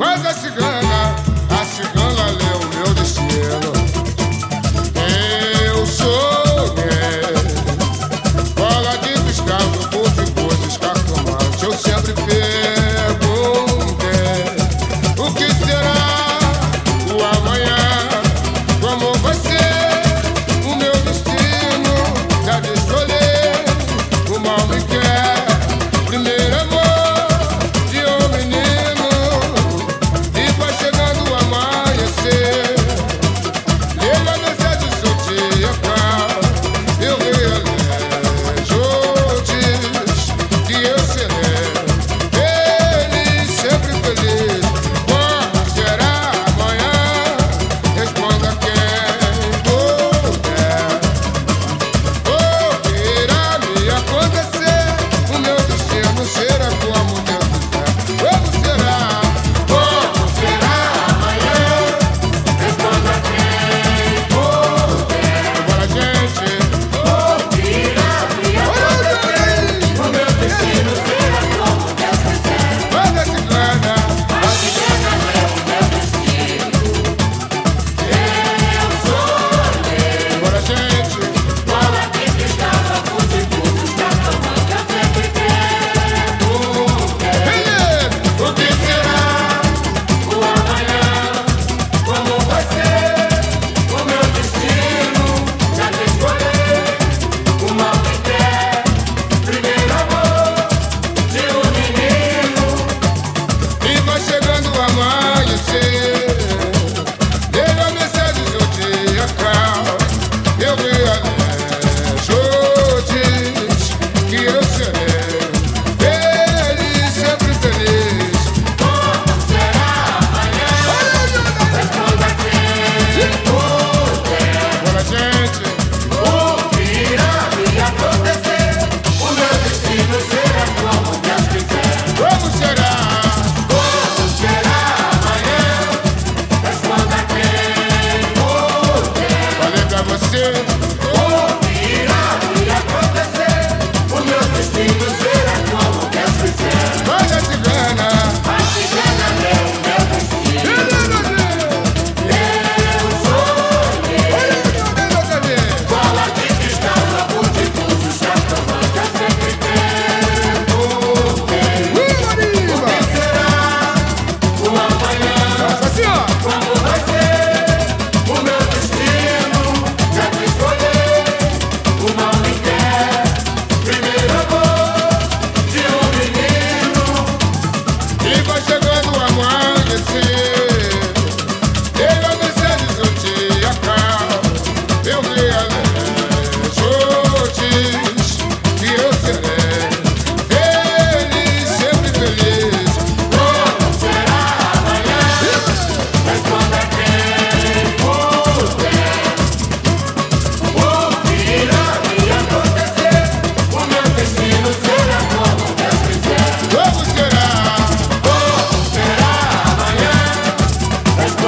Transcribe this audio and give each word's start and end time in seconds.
Faz 0.00 0.24
a 0.24 0.32
cigana. 0.32 0.69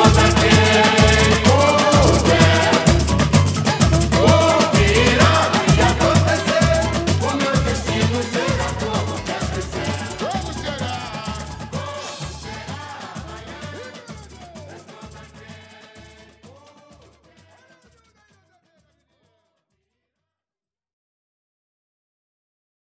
woman. 0.03 0.42